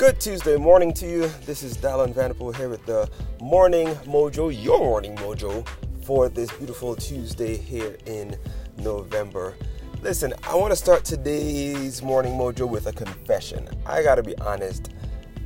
Good 0.00 0.18
Tuesday 0.18 0.56
morning 0.56 0.94
to 0.94 1.06
you. 1.06 1.28
This 1.44 1.62
is 1.62 1.76
Dallin 1.76 2.14
Vanderpool 2.14 2.52
here 2.52 2.70
with 2.70 2.86
the 2.86 3.06
Morning 3.38 3.88
Mojo, 4.06 4.48
your 4.50 4.78
Morning 4.78 5.14
Mojo, 5.16 5.68
for 6.04 6.30
this 6.30 6.50
beautiful 6.52 6.96
Tuesday 6.96 7.58
here 7.58 7.98
in 8.06 8.34
November. 8.78 9.54
Listen, 10.00 10.32
I 10.44 10.54
want 10.54 10.72
to 10.72 10.76
start 10.76 11.04
today's 11.04 12.02
Morning 12.02 12.32
Mojo 12.32 12.66
with 12.66 12.86
a 12.86 12.94
confession. 12.94 13.68
I 13.84 14.02
got 14.02 14.14
to 14.14 14.22
be 14.22 14.34
honest, 14.38 14.88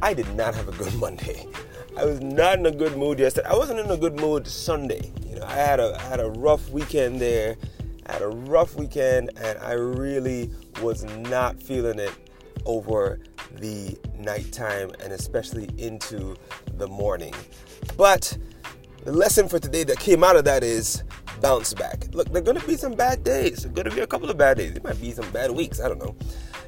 I 0.01 0.14
did 0.14 0.32
not 0.37 0.55
have 0.55 0.68
a 0.68 0.73
good 0.79 0.95
Monday. 1.00 1.48
I 1.96 2.05
was 2.05 2.21
not 2.21 2.61
in 2.61 2.66
a 2.66 2.71
good 2.71 2.96
mood 2.96 3.18
yesterday. 3.18 3.48
I 3.48 3.57
wasn't 3.57 3.80
in 3.80 3.91
a 3.91 3.96
good 3.96 4.21
mood 4.21 4.46
Sunday. 4.46 5.12
You 5.27 5.34
know, 5.34 5.46
I 5.46 5.55
had 5.55 5.80
a 5.80 5.96
I 5.98 6.02
had 6.02 6.21
a 6.21 6.30
rough 6.30 6.71
weekend 6.71 7.21
there. 7.21 7.57
I 8.07 8.12
had 8.12 8.23
a 8.23 8.29
rough 8.29 8.77
weekend 8.77 9.32
and 9.36 9.59
I 9.59 9.73
really 9.73 10.52
was 10.80 11.02
not 11.02 11.61
feeling 11.61 11.98
it 11.98 12.12
over 12.66 13.19
the 13.59 13.97
nighttime 14.19 14.93
and 15.01 15.13
especially 15.13 15.69
into 15.79 16.37
the 16.77 16.89
morning. 16.89 17.35
But 17.97 18.37
the 19.05 19.13
lesson 19.13 19.49
for 19.49 19.59
today 19.59 19.85
that 19.85 19.99
came 19.99 20.25
out 20.25 20.37
of 20.37 20.45
that 20.45 20.63
is 20.63 21.05
bounce 21.41 21.75
back. 21.75 22.07
Look, 22.13 22.33
there 22.33 22.41
are 22.41 22.45
going 22.45 22.59
to 22.59 22.67
be 22.67 22.77
some 22.77 22.93
bad 22.93 23.23
days. 23.23 23.63
There 23.63 23.71
are 23.71 23.75
going 23.75 23.91
to 23.91 23.95
be 23.95 24.01
a 24.01 24.07
couple 24.07 24.30
of 24.30 24.39
bad 24.39 24.57
days. 24.57 24.73
There 24.73 24.83
might 24.83 25.01
be 25.01 25.13
some 25.13 25.30
bad 25.30 25.51
weeks. 25.51 25.80
I 25.80 25.89
don't 25.89 25.99
know. 25.99 26.17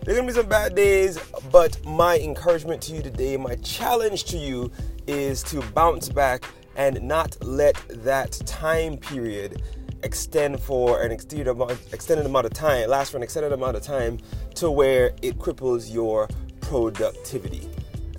There 0.02 0.14
are 0.14 0.18
going 0.18 0.28
to 0.28 0.34
be 0.34 0.40
some 0.40 0.48
bad 0.48 0.74
days, 0.74 1.18
but 1.50 1.84
my 1.84 2.18
encouragement 2.18 2.82
to 2.82 2.94
you 2.94 3.02
today, 3.02 3.36
my 3.36 3.56
challenge 3.56 4.24
to 4.24 4.36
you 4.36 4.70
is 5.06 5.42
to 5.44 5.62
bounce 5.72 6.08
back 6.08 6.44
and 6.76 7.00
not 7.02 7.36
let 7.42 7.76
that 7.88 8.32
time 8.44 8.98
period 8.98 9.62
extend 10.02 10.60
for 10.60 11.02
an 11.02 11.10
extended 11.10 11.48
amount, 11.48 11.72
extended 11.92 12.26
amount 12.26 12.46
of 12.46 12.52
time, 12.52 12.88
last 12.88 13.10
for 13.10 13.16
an 13.16 13.22
extended 13.22 13.52
amount 13.52 13.76
of 13.76 13.82
time 13.82 14.18
to 14.54 14.70
where 14.70 15.06
it 15.22 15.38
cripples 15.38 15.92
your 15.92 16.28
productivity. 16.68 17.68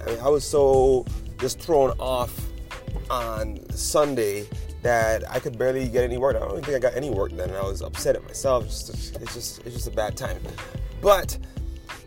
I 0.02 0.06
mean, 0.06 0.20
I 0.20 0.30
was 0.30 0.44
so 0.44 1.06
just 1.40 1.60
thrown 1.60 1.92
off 2.00 2.34
on 3.10 3.60
Sunday 3.72 4.48
that 4.82 5.30
I 5.30 5.40
could 5.40 5.58
barely 5.58 5.88
get 5.90 6.04
any 6.04 6.18
work. 6.18 6.36
I 6.36 6.40
don't 6.40 6.52
even 6.52 6.64
think 6.64 6.78
I 6.78 6.80
got 6.80 6.96
any 6.96 7.10
work 7.10 7.36
done. 7.36 7.52
I 7.52 7.62
was 7.62 7.82
upset 7.82 8.16
at 8.16 8.24
myself. 8.24 8.66
It's 8.66 8.88
just, 8.88 9.16
it's 9.18 9.34
just, 9.34 9.66
it's 9.66 9.76
just 9.76 9.88
a 9.88 9.92
bad 9.92 10.16
time. 10.16 10.40
But 11.02 11.38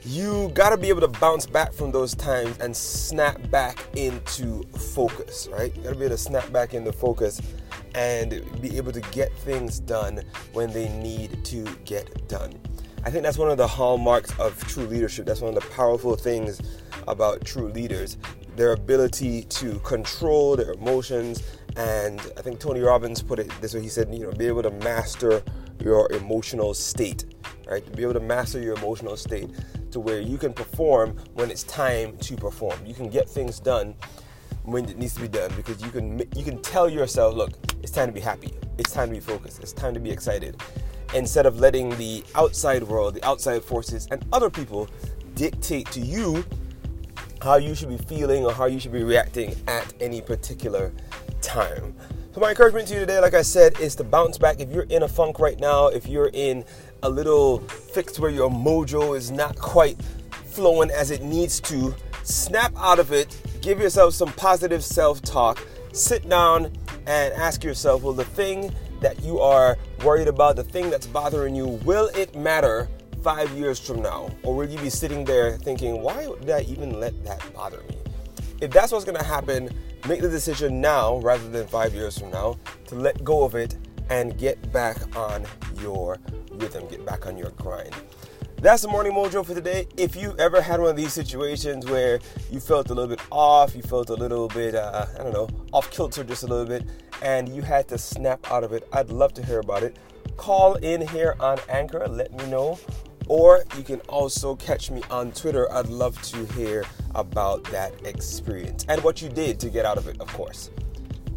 you 0.03 0.51
got 0.55 0.71
to 0.71 0.77
be 0.77 0.89
able 0.89 1.03
to 1.03 1.21
bounce 1.21 1.47
back 1.47 1.73
from 1.73 1.93
those 1.93 2.15
times 2.15 2.57
and 2.59 2.75
snap 2.75 3.39
back 3.51 3.79
into 3.97 4.63
focus, 4.95 5.49
right? 5.53 5.75
You 5.77 5.83
got 5.83 5.91
to 5.91 5.97
be 5.97 6.07
able 6.07 6.17
to 6.17 6.23
snap 6.23 6.51
back 6.53 6.75
into 6.75 6.93
focus 6.93 7.41
and 7.95 8.43
be 8.63 8.77
able 8.77 8.93
to 8.93 9.01
get 9.13 9.33
things 9.41 9.79
done 9.81 10.23
when 10.53 10.73
they 10.73 10.89
need 10.89 11.45
to 11.45 11.65
get 11.85 12.29
done. 12.29 12.55
I 13.05 13.11
think 13.11 13.23
that's 13.23 13.39
one 13.39 13.51
of 13.51 13.57
the 13.57 13.67
hallmarks 13.67 14.39
of 14.39 14.59
true 14.69 14.87
leadership. 14.87 15.27
That's 15.27 15.41
one 15.41 15.57
of 15.57 15.63
the 15.63 15.69
powerful 15.71 16.17
things 16.17 16.61
about 17.09 17.45
true 17.45 17.69
leaders 17.69 18.19
their 18.57 18.73
ability 18.73 19.43
to 19.45 19.79
control 19.81 20.55
their 20.57 20.73
emotions. 20.73 21.43
And 21.77 22.21
I 22.37 22.43
think 22.43 22.61
Tony 22.61 22.81
Robbins 22.81 23.23
put 23.23 23.39
it 23.39 23.51
this 23.61 23.75
way 23.75 23.81
he 23.81 23.89
said, 23.89 24.13
you 24.13 24.21
know, 24.21 24.33
be 24.33 24.47
able 24.47 24.63
to 24.63 24.71
master 24.71 25.43
your 25.83 26.13
emotional 26.13 26.75
state, 26.75 27.25
right? 27.67 27.85
To 27.87 27.93
be 27.93 28.03
able 28.03 28.15
to 28.15 28.21
master 28.21 28.61
your 28.61 28.77
emotional 28.77 29.17
state 29.17 29.49
to 29.93 30.01
where 30.01 30.21
you 30.21 30.37
can 30.37 30.53
perform 30.53 31.17
when 31.35 31.51
it's 31.51 31.63
time 31.63 32.19
to 32.19 32.37
perform. 32.37 32.79
You 32.85 32.93
can 32.93 33.09
get 33.09 33.29
things 33.29 33.61
done 33.61 33.95
when 34.65 34.85
it 34.85 34.99
needs 34.99 35.15
to 35.15 35.23
be 35.23 35.29
done 35.29 35.51
because 35.57 35.83
you 35.83 35.91
can 35.91 36.19
you 36.37 36.45
can 36.45 36.61
tell 36.61 36.89
yourself, 36.89 37.35
look, 37.35 37.53
it's 37.83 37.93
time 37.93 38.09
to 38.09 38.13
be 38.13 38.21
happy. 38.21 38.53
It's 38.79 38.93
time 38.93 39.09
to 39.09 39.15
be 39.15 39.21
focused. 39.21 39.61
It's 39.61 39.73
time 39.73 39.95
to 39.95 40.01
be 40.01 40.11
excited. 40.11 40.61
Instead 41.15 41.47
of 41.47 41.59
letting 41.59 41.91
the 41.97 42.23
outside 42.35 42.83
world, 42.83 43.15
the 43.15 43.25
outside 43.25 43.63
forces, 43.63 44.07
and 44.11 44.25
other 44.33 44.51
people 44.51 44.89
dictate 45.35 45.91
to 45.91 46.01
you 46.01 46.45
how 47.43 47.57
you 47.57 47.75
should 47.75 47.89
be 47.89 47.97
feeling 47.97 48.45
or 48.45 48.53
how 48.53 48.67
you 48.67 48.79
should 48.79 48.93
be 48.93 49.03
reacting 49.03 49.57
at 49.67 49.93
any 50.01 50.21
particular 50.21 50.93
time. 51.41 51.95
So, 52.33 52.41
my 52.41 52.51
encouragement 52.51 52.87
to 52.89 52.95
you 52.95 53.01
today, 53.01 53.19
like 53.19 53.35
I 53.35 53.43
said, 53.43 53.81
is 53.81 53.97
to 53.97 54.05
bounce 54.05 54.39
back. 54.39 54.61
If 54.61 54.71
you're 54.71 54.85
in 54.85 55.03
a 55.03 55.09
funk 55.09 55.41
right 55.41 55.59
now, 55.59 55.89
if 55.89 56.07
you're 56.07 56.31
in 56.33 56.65
a 57.03 57.11
little 57.11 57.59
fix 57.59 58.21
where 58.21 58.31
your 58.31 58.51
mojo 58.51 59.17
is 59.17 59.33
not 59.33 59.59
quite 59.59 60.01
flowing 60.31 60.91
as 60.91 61.11
it 61.11 61.23
needs 61.23 61.59
to, 61.61 61.95
snap 62.23 62.73
out 62.77 62.99
of 63.01 63.13
it, 63.13 63.37
give 63.63 63.81
yourself 63.81 64.15
some 64.15 64.33
positive 64.35 64.85
self 64.85 65.23
talk, 65.23 65.67
sit 65.93 66.29
down 66.29 66.67
and 67.07 67.35
ask 67.35 67.65
yourself, 67.65 68.03
well, 68.03 68.13
the 68.13 68.25
thing 68.25 68.73
that 69.01 69.23
you 69.23 69.41
are 69.41 69.77
worried 70.05 70.29
about, 70.29 70.57
the 70.57 70.65
thing 70.65 70.91
that's 70.91 71.07
bothering 71.07 71.55
you, 71.55 71.67
will 71.85 72.09
it 72.09 72.35
matter 72.35 72.89
five 73.23 73.51
years 73.53 73.79
from 73.79 74.03
now? 74.03 74.31
Or 74.43 74.55
will 74.55 74.69
you 74.69 74.79
be 74.79 74.91
sitting 74.91 75.25
there 75.25 75.57
thinking, 75.59 76.03
why 76.03 76.29
did 76.41 76.51
I 76.51 76.61
even 76.63 77.01
let 77.01 77.25
that 77.25 77.43
bother 77.55 77.83
me? 77.89 77.97
If 78.61 78.71
that's 78.71 78.93
what's 78.93 79.05
gonna 79.05 79.23
happen, 79.25 79.71
make 80.07 80.21
the 80.21 80.29
decision 80.29 80.81
now 80.81 81.19
rather 81.19 81.49
than 81.49 81.67
five 81.67 81.95
years 81.95 82.19
from 82.19 82.31
now 82.31 82.59
to 82.87 82.95
let 82.95 83.23
go 83.25 83.45
of 83.45 83.55
it 83.55 83.77
and 84.11 84.37
get 84.39 84.73
back 84.73 85.17
on 85.17 85.47
your 85.81 86.19
rhythm, 86.53 86.87
get 86.89 87.07
back 87.07 87.27
on 87.27 87.37
your 87.37 87.51
grind. 87.51 87.95
That's 88.63 88.83
the 88.83 88.89
morning 88.89 89.15
mojo 89.15 89.43
for 89.43 89.55
today. 89.55 89.89
If 89.97 90.15
you 90.15 90.35
ever 90.39 90.61
had 90.61 90.81
one 90.81 90.91
of 90.91 90.97
these 90.97 91.15
situations 91.15 91.87
where 91.87 92.21
you 92.51 92.61
felt 92.61 92.91
a 92.91 92.95
little 92.95 93.09
bit 93.09 93.23
off, 93.31 93.75
you 93.75 93.81
felt 93.81 94.11
a 94.11 94.15
little 94.15 94.49
bit, 94.49 94.75
uh, 94.75 95.07
I 95.19 95.23
don't 95.23 95.33
know, 95.33 95.49
off 95.73 95.91
kilter 95.91 96.23
just 96.25 96.43
a 96.43 96.47
little 96.47 96.67
bit, 96.67 96.87
and 97.23 97.49
you 97.49 97.63
had 97.63 97.89
to 97.89 97.97
snap 97.97 98.51
out 98.51 98.63
of 98.63 98.75
it, 98.75 98.87
I'd 98.93 99.09
love 99.09 99.33
to 99.35 99.43
hear 99.47 99.61
about 99.61 99.83
it. 99.83 99.97
Call 100.37 100.75
in 100.75 101.09
here 101.09 101.37
on 101.41 101.59
Anchor, 101.71 102.07
let 102.07 102.35
me 102.35 102.51
know. 102.51 102.79
Or 103.29 103.65
you 103.79 103.83
can 103.83 104.01
also 104.01 104.57
catch 104.57 104.91
me 104.91 105.01
on 105.11 105.33
Twitter. 105.33 105.73
I'd 105.73 105.87
love 105.87 106.21
to 106.25 106.45
hear 106.53 106.85
about 107.15 107.65
that 107.71 107.95
experience 108.05 108.85
and 108.91 109.03
what 109.03 109.23
you 109.23 109.31
did 109.31 109.59
to 109.61 109.71
get 109.71 109.87
out 109.87 109.97
of 109.97 110.07
it, 110.07 110.21
of 110.21 110.27
course. 110.35 110.69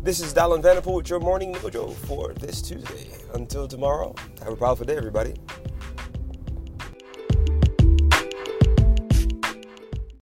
This 0.02 0.20
is 0.20 0.34
Dallin 0.34 0.62
Vanderpool 0.62 0.96
with 0.96 1.10
your 1.10 1.22
morning 1.22 1.54
mojo 1.54 1.94
for 1.94 2.34
this 2.34 2.62
Tuesday. 2.62 3.12
Until 3.34 3.66
tomorrow, 3.66 4.14
have 4.40 4.52
a 4.52 4.58
powerful 4.58 4.86
day, 4.86 4.98
everybody. 4.98 5.36